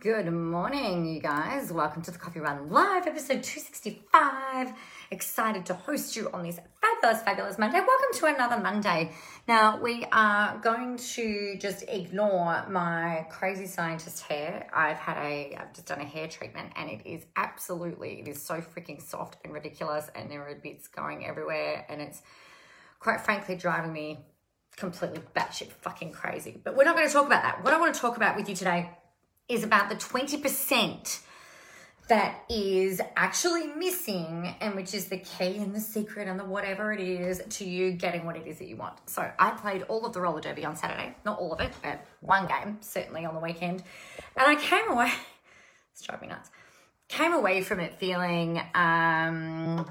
[0.00, 1.72] Good morning, you guys.
[1.72, 4.72] Welcome to the Coffee Run Live, episode 265.
[5.10, 7.78] Excited to host you on this fabulous, fabulous Monday.
[7.80, 9.10] Welcome to another Monday.
[9.48, 14.70] Now, we are going to just ignore my crazy scientist hair.
[14.72, 18.40] I've had a, I've just done a hair treatment and it is absolutely, it is
[18.40, 22.22] so freaking soft and ridiculous and there are bits going everywhere and it's
[23.00, 24.20] quite frankly driving me
[24.76, 26.60] completely batshit fucking crazy.
[26.62, 27.64] But we're not going to talk about that.
[27.64, 28.90] What I want to talk about with you today
[29.48, 31.20] is about the 20%
[32.08, 36.90] that is actually missing and which is the key and the secret and the whatever
[36.90, 38.94] it is to you getting what it is that you want.
[39.06, 42.04] So I played all of the roller derby on Saturday, not all of it, but
[42.20, 43.82] one game, certainly on the weekend.
[44.36, 45.12] And I came away,
[45.92, 46.50] it's driving me nuts,
[47.08, 49.86] came away from it feeling um,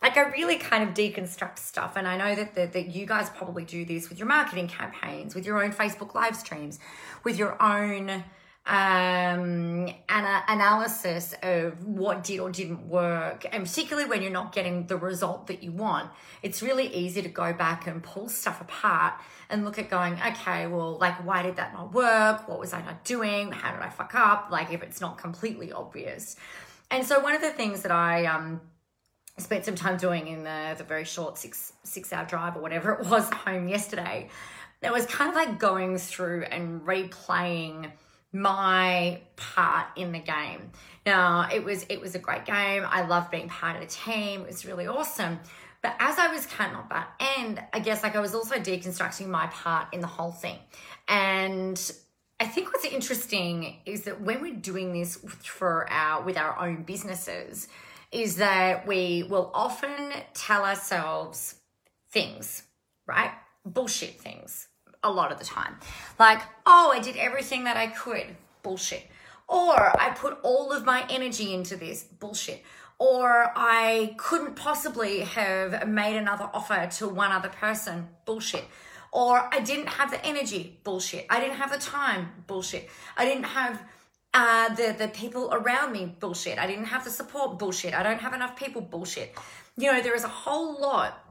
[0.00, 1.96] like I really kind of deconstruct stuff.
[1.96, 5.34] And I know that, that, that you guys probably do this with your marketing campaigns,
[5.34, 6.78] with your own Facebook live streams,
[7.24, 8.24] with your own
[8.68, 14.86] um, an analysis of what did or didn't work, and particularly when you're not getting
[14.86, 16.10] the result that you want,
[16.42, 19.14] it's really easy to go back and pull stuff apart
[19.48, 22.46] and look at going, okay, well, like, why did that not work?
[22.46, 23.52] What was I not doing?
[23.52, 24.48] How did I fuck up?
[24.50, 26.36] Like, if it's not completely obvious.
[26.90, 28.60] And so, one of the things that I, um,
[29.38, 32.92] spent some time doing in the, the very short six six hour drive or whatever
[32.94, 34.28] it was home yesterday
[34.80, 37.92] that was kind of like going through and replaying
[38.32, 40.70] my part in the game.
[41.06, 42.84] Now, it was it was a great game.
[42.86, 44.42] I loved being part of the team.
[44.42, 45.40] It was really awesome.
[45.82, 49.28] But as I was counting up that end, I guess like I was also deconstructing
[49.28, 50.58] my part in the whole thing.
[51.06, 51.80] And
[52.40, 56.82] I think what's interesting is that when we're doing this for our with our own
[56.82, 57.68] businesses,
[58.12, 61.54] is that we will often tell ourselves
[62.10, 62.64] things,
[63.06, 63.32] right?
[63.64, 64.68] Bullshit things
[65.02, 65.76] a lot of the time.
[66.18, 68.36] Like, oh, I did everything that I could.
[68.62, 69.06] Bullshit.
[69.48, 72.04] Or I put all of my energy into this.
[72.04, 72.62] Bullshit.
[72.98, 78.08] Or I couldn't possibly have made another offer to one other person.
[78.24, 78.64] Bullshit.
[79.12, 80.80] Or I didn't have the energy.
[80.84, 81.26] Bullshit.
[81.30, 82.30] I didn't have the time.
[82.46, 82.90] Bullshit.
[83.16, 83.82] I didn't have
[84.34, 86.14] uh, the, the people around me.
[86.18, 86.58] Bullshit.
[86.58, 87.58] I didn't have the support.
[87.58, 87.94] Bullshit.
[87.94, 88.82] I don't have enough people.
[88.82, 89.34] Bullshit.
[89.76, 91.24] You know, there is a whole lot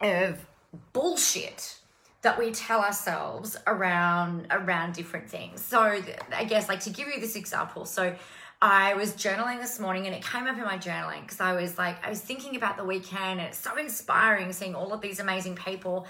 [0.00, 0.46] of
[0.92, 1.78] bullshit
[2.24, 5.60] that we tell ourselves around around different things.
[5.60, 7.84] So I guess like to give you this example.
[7.84, 8.16] So
[8.62, 11.76] I was journaling this morning and it came up in my journaling because I was
[11.76, 15.20] like I was thinking about the weekend and it's so inspiring seeing all of these
[15.20, 16.06] amazing people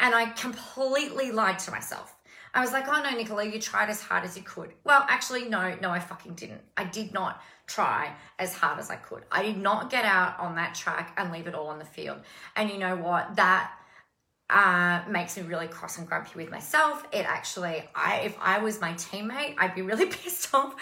[0.00, 2.16] and I completely lied to myself.
[2.54, 5.48] I was like, "Oh no, Nicola, you tried as hard as you could." Well, actually
[5.50, 6.62] no, no I fucking didn't.
[6.78, 9.24] I did not try as hard as I could.
[9.30, 12.20] I did not get out on that track and leave it all on the field.
[12.56, 13.36] And you know what?
[13.36, 13.70] That
[14.52, 17.04] uh, makes me really cross and grumpy with myself.
[17.10, 20.74] It actually, I if I was my teammate, I'd be really pissed off.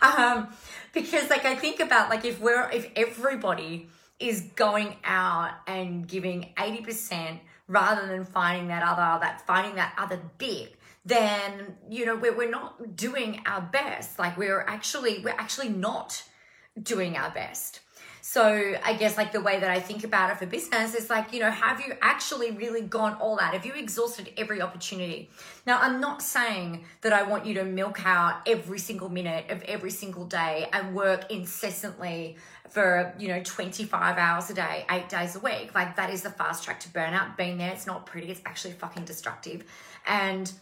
[0.00, 0.48] Um,
[0.94, 3.88] because like I think about like if we're if everybody
[4.18, 9.94] is going out and giving eighty percent rather than finding that other that finding that
[9.98, 10.74] other bit
[11.04, 14.18] then you know we're, we're not doing our best.
[14.18, 16.22] Like we're actually we're actually not
[16.82, 17.80] doing our best
[18.30, 21.32] so I guess like the way that I think about it for business is like,
[21.32, 23.54] you know, have you actually really gone all out?
[23.54, 25.30] Have you exhausted every opportunity?
[25.66, 29.62] Now, I'm not saying that I want you to milk out every single minute of
[29.62, 32.36] every single day and work incessantly
[32.68, 35.74] for, you know, 25 hours a day, eight days a week.
[35.74, 37.34] Like that is the fast track to burnout.
[37.38, 38.28] Being there, it's not pretty.
[38.28, 39.64] It's actually fucking destructive.
[40.06, 40.52] And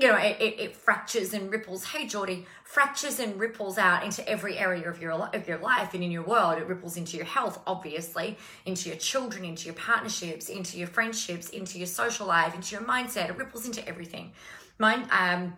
[0.00, 1.84] you know, it, it, it, fractures and ripples.
[1.84, 6.04] Hey, Geordie, fractures and ripples out into every area of your of your life and
[6.04, 6.58] in your world.
[6.58, 11.48] It ripples into your health, obviously, into your children, into your partnerships, into your friendships,
[11.50, 13.30] into your social life, into your mindset.
[13.30, 14.32] It ripples into everything.
[14.78, 15.56] Mine, um,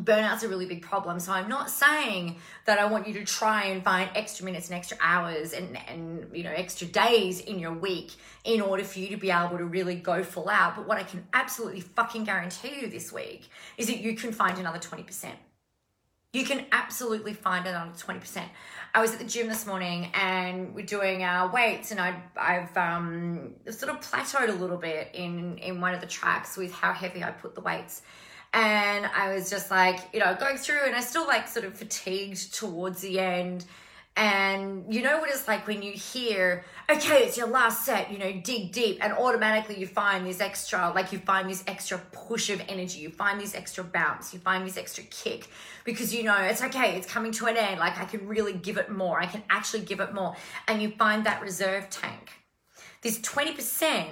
[0.00, 1.20] burnout's a really big problem.
[1.20, 4.76] So I'm not saying that I want you to try and find extra minutes and
[4.76, 8.12] extra hours and, and you know extra days in your week
[8.44, 10.76] in order for you to be able to really go full out.
[10.76, 14.58] But what I can absolutely fucking guarantee you this week is that you can find
[14.58, 15.26] another 20%.
[16.32, 18.42] You can absolutely find another 20%.
[18.94, 22.74] I was at the gym this morning and we're doing our weights and I, I've
[22.74, 26.94] um, sort of plateaued a little bit in, in one of the tracks with how
[26.94, 28.00] heavy I put the weights
[28.52, 31.74] and I was just like, you know, going through and I still like sort of
[31.74, 33.64] fatigued towards the end.
[34.14, 38.18] And you know what it's like when you hear, okay, it's your last set, you
[38.18, 42.50] know, dig deep, and automatically you find this extra, like you find this extra push
[42.50, 45.48] of energy, you find this extra bounce, you find this extra kick
[45.84, 48.76] because you know it's okay, it's coming to an end, like I can really give
[48.76, 50.36] it more, I can actually give it more.
[50.68, 52.32] And you find that reserve tank.
[53.00, 54.08] This 20%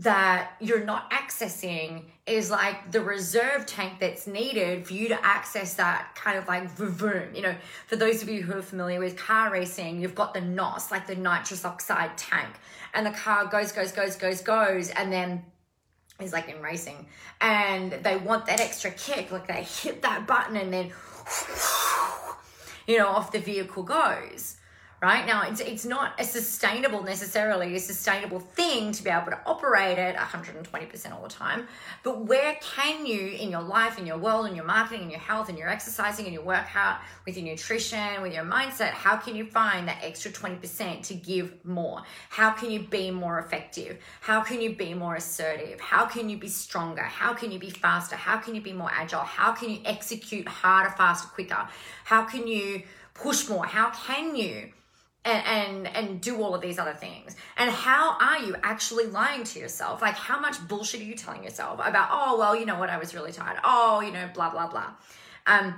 [0.00, 5.74] that you're not accessing is like the reserve tank that's needed for you to access
[5.74, 7.34] that kind of like vroom.
[7.34, 7.54] You know,
[7.86, 11.06] for those of you who are familiar with car racing, you've got the NOS, like
[11.06, 12.48] the nitrous oxide tank,
[12.94, 15.44] and the car goes, goes, goes, goes, goes, and then
[16.18, 17.06] is like in racing,
[17.42, 20.92] and they want that extra kick, like they hit that button and then,
[22.86, 24.56] you know, off the vehicle goes
[25.02, 25.26] right?
[25.26, 29.98] Now, it's, it's not a sustainable necessarily a sustainable thing to be able to operate
[29.98, 31.66] at 120% all the time.
[32.02, 35.20] But where can you in your life, in your world, in your marketing, in your
[35.20, 39.34] health, in your exercising, in your workout, with your nutrition, with your mindset, how can
[39.34, 42.02] you find that extra 20% to give more?
[42.28, 43.98] How can you be more effective?
[44.20, 45.80] How can you be more assertive?
[45.80, 47.02] How can you be stronger?
[47.02, 48.16] How can you be faster?
[48.16, 49.20] How can you be more agile?
[49.20, 51.66] How can you execute harder, faster, quicker?
[52.04, 52.82] How can you
[53.14, 53.64] push more?
[53.64, 54.70] How can you?
[55.24, 57.36] And, and and do all of these other things.
[57.56, 60.00] And how are you actually lying to yourself?
[60.00, 62.98] Like how much bullshit are you telling yourself about oh well you know what i
[62.98, 63.58] was really tired.
[63.64, 64.92] Oh you know blah blah blah.
[65.46, 65.74] Um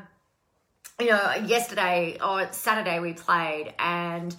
[1.00, 4.36] you know yesterday or saturday we played and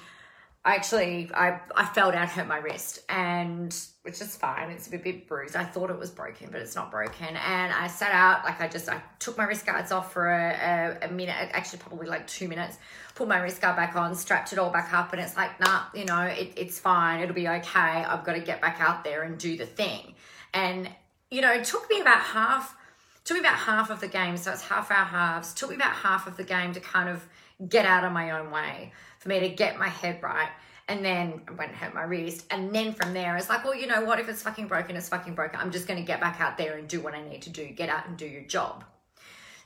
[0.65, 4.69] I actually I, I fell down, hurt my wrist, and which is fine.
[4.69, 5.57] It's a bit bruised.
[5.57, 7.27] I thought it was broken, but it's not broken.
[7.35, 10.97] And I sat out like I just I took my wrist guards off for a,
[11.01, 12.77] a, a minute, actually probably like two minutes.
[13.13, 15.83] Put my wrist guard back on, strapped it all back up, and it's like nah,
[15.93, 17.19] you know it, it's fine.
[17.19, 17.79] It'll be okay.
[17.79, 20.15] I've got to get back out there and do the thing.
[20.53, 20.89] And
[21.29, 22.73] you know it took me about half
[23.23, 24.37] took me about half of the game.
[24.37, 25.53] So it's half our halves.
[25.53, 27.25] Took me about half of the game to kind of
[27.69, 30.49] get out of my own way for me to get my head right.
[30.89, 32.45] And then I went and hurt my wrist.
[32.51, 34.19] And then from there, it's like, well, you know what?
[34.19, 35.59] If it's fucking broken, it's fucking broken.
[35.59, 37.67] I'm just going to get back out there and do what I need to do.
[37.67, 38.83] Get out and do your job.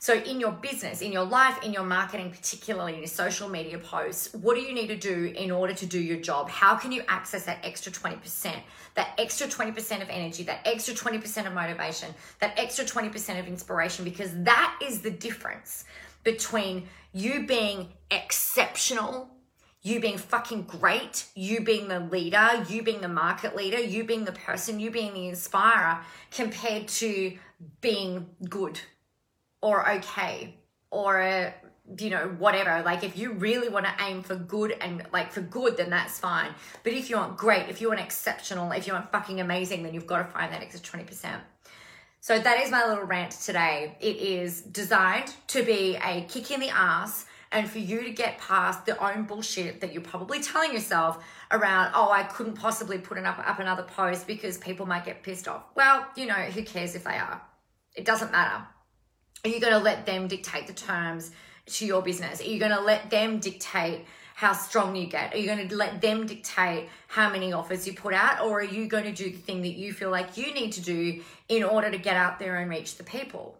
[0.00, 3.78] So, in your business, in your life, in your marketing, particularly in your social media
[3.78, 6.48] posts, what do you need to do in order to do your job?
[6.48, 8.54] How can you access that extra 20%,
[8.94, 14.04] that extra 20% of energy, that extra 20% of motivation, that extra 20% of inspiration?
[14.04, 15.84] Because that is the difference
[16.22, 19.30] between you being exceptional
[19.80, 24.24] you being fucking great, you being the leader, you being the market leader, you being
[24.24, 26.00] the person, you being the inspirer,
[26.32, 27.38] compared to
[27.80, 28.80] being good
[29.60, 30.54] or okay
[30.90, 31.54] or
[31.98, 35.40] you know whatever like if you really want to aim for good and like for
[35.40, 36.50] good then that's fine
[36.84, 39.94] but if you want great if you want exceptional if you want fucking amazing then
[39.94, 41.40] you've got to find that extra 20%
[42.20, 46.60] so that is my little rant today it is designed to be a kick in
[46.60, 50.72] the ass and for you to get past the own bullshit that you're probably telling
[50.72, 55.22] yourself around, oh, I couldn't possibly put up, up another post because people might get
[55.22, 55.62] pissed off.
[55.74, 57.40] Well, you know, who cares if they are?
[57.94, 58.66] It doesn't matter.
[59.44, 61.30] Are you going to let them dictate the terms
[61.66, 62.40] to your business?
[62.40, 64.04] Are you going to let them dictate
[64.34, 65.34] how strong you get?
[65.34, 68.44] Are you going to let them dictate how many offers you put out?
[68.44, 70.80] Or are you going to do the thing that you feel like you need to
[70.80, 73.56] do in order to get out there and reach the people?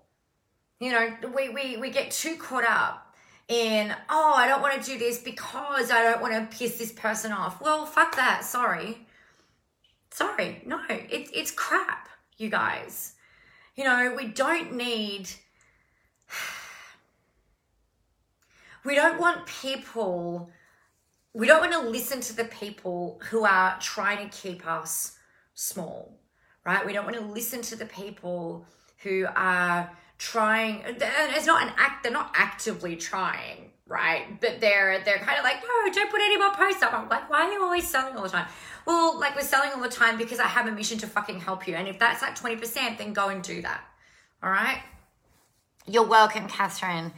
[0.80, 3.14] You know, we, we, we get too caught up
[3.48, 6.92] in, oh, I don't want to do this because I don't want to piss this
[6.92, 7.60] person off.
[7.60, 8.44] Well, fuck that.
[8.44, 8.98] Sorry.
[10.10, 10.62] Sorry.
[10.66, 13.14] No, it, it's crap, you guys.
[13.74, 15.28] You know, we don't need.
[18.84, 20.50] We don't want people.
[21.34, 25.19] We don't want to listen to the people who are trying to keep us
[25.54, 26.19] small,
[26.64, 26.84] right?
[26.84, 28.66] We don't want to listen to the people
[29.02, 35.19] who are trying it's not an act they're not actively trying right but they're they're
[35.19, 37.62] kind of like no don't put any more posts up i'm like why are you
[37.62, 38.46] always selling all the time
[38.84, 41.69] well like we're selling all the time because i have a mission to fucking help
[41.69, 43.81] you and if that's like 20% then go and do that
[44.43, 44.82] all right
[45.86, 47.12] you're welcome catherine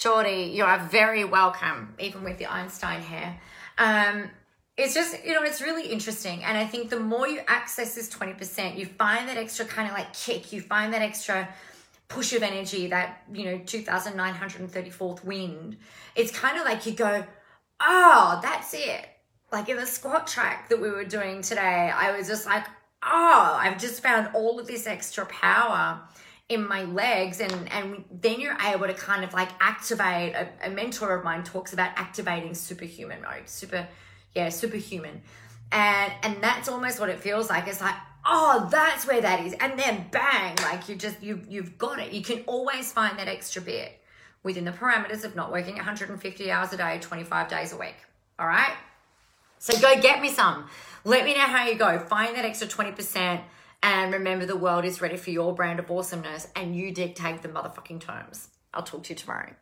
[0.00, 3.38] Geordie, you are very welcome, even with the Einstein hair.
[3.76, 4.30] Um,
[4.78, 6.42] it's just, you know, it's really interesting.
[6.42, 9.92] And I think the more you access this 20%, you find that extra kind of
[9.92, 11.46] like kick, you find that extra
[12.08, 15.76] push of energy, that, you know, 2,934th wind,
[16.16, 17.22] it's kind of like you go,
[17.78, 19.06] oh, that's it.
[19.52, 22.64] Like in the squat track that we were doing today, I was just like,
[23.02, 26.00] oh, I've just found all of this extra power
[26.50, 30.70] in my legs and and then you're able to kind of like activate a, a
[30.70, 33.88] mentor of mine talks about activating superhuman mode super
[34.34, 35.22] yeah superhuman
[35.72, 39.54] and and that's almost what it feels like it's like oh, that's where that is.
[39.60, 42.12] And then bang, like you just, you, you've got it.
[42.12, 43.98] You can always find that extra bit
[44.42, 47.96] within the parameters of not working 150 hours a day, 25 days a week.
[48.38, 48.74] All right.
[49.58, 50.66] So go get me some.
[51.04, 51.98] Let me know how you go.
[51.98, 53.40] Find that extra 20%.
[53.82, 57.48] And remember, the world is ready for your brand of awesomeness and you dictate the
[57.48, 58.48] motherfucking terms.
[58.74, 59.54] I'll talk to you tomorrow.